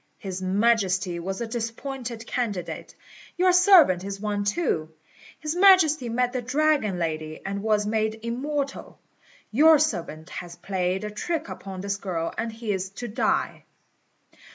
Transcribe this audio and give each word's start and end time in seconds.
His 0.17 0.41
Majesty 0.41 1.19
was 1.19 1.41
a 1.41 1.45
disappointed 1.45 2.25
candidate; 2.25 2.95
your 3.37 3.53
servant 3.53 4.03
is 4.03 4.19
one 4.19 4.43
too. 4.45 4.89
His 5.39 5.55
Majesty 5.55 6.09
met 6.09 6.33
the 6.33 6.41
Dragon 6.41 6.97
Lady, 6.97 7.39
and 7.45 7.61
was 7.61 7.85
made 7.85 8.19
immortal; 8.23 8.97
your 9.51 9.77
servant 9.77 10.31
has 10.31 10.55
played 10.55 11.03
a 11.03 11.11
trick 11.11 11.49
upon 11.49 11.81
this 11.81 11.97
girl, 11.97 12.33
and 12.35 12.51
he 12.51 12.71
is 12.71 12.89
to 12.89 13.07
die. 13.07 13.65